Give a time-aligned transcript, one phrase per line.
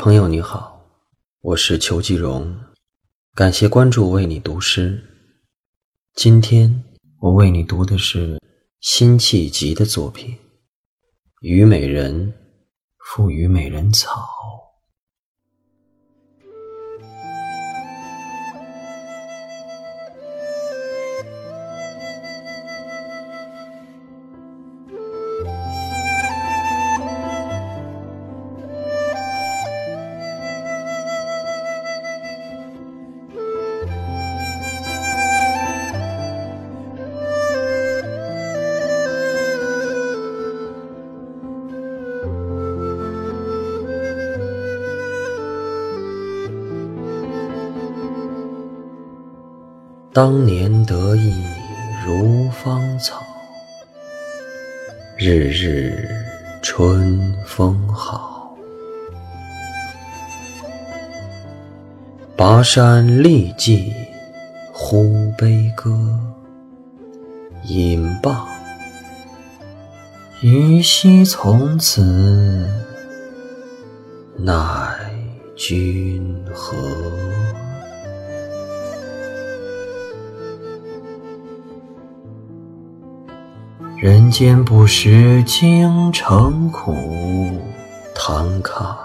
[0.00, 0.80] 朋友你好，
[1.40, 2.56] 我是裘继荣，
[3.34, 5.02] 感谢关注，为你读诗。
[6.14, 6.84] 今天
[7.20, 8.40] 我为你读的是
[8.80, 10.36] 辛弃疾的作品
[11.40, 12.32] 《虞美人·
[12.98, 14.22] 赋虞美人草》。
[50.20, 51.32] 当年得意
[52.04, 53.24] 如芳草，
[55.16, 56.08] 日日
[56.60, 58.52] 春风好。
[62.36, 63.94] 拔山历骑
[64.72, 66.18] 呼悲歌，
[67.62, 68.44] 饮罢，
[70.42, 72.68] 予兮从此，
[74.36, 74.52] 奈
[75.54, 76.76] 君何？
[84.00, 86.94] 人间不识京城苦，
[88.14, 88.96] 弹看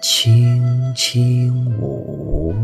[0.00, 0.62] 卿
[0.96, 2.54] 卿舞。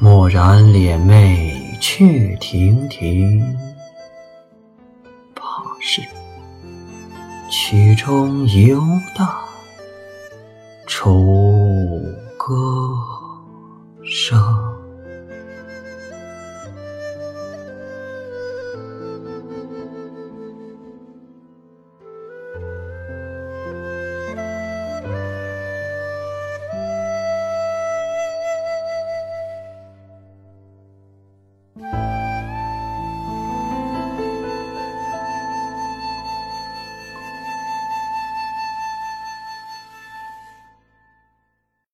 [0.00, 3.56] 蓦然敛袂却亭亭，
[5.36, 6.02] 怕是
[7.48, 8.82] 曲中犹
[9.16, 9.24] 带
[10.88, 11.14] 楚
[11.94, 12.29] 歌声。